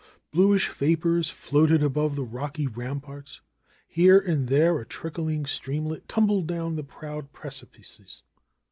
Bluish 0.31 0.69
vapors 0.69 1.29
floated 1.29 1.83
above 1.83 2.15
the 2.15 2.23
rocky 2.23 2.65
ramparts. 2.65 3.41
Here 3.87 4.17
and 4.17 4.47
there 4.47 4.79
a 4.79 4.83
trickling 4.83 5.45
streamlet 5.45 6.07
tumbled 6.09 6.47
down 6.47 6.75
the 6.75 6.83
proud 6.83 7.31
precipices. 7.33 8.23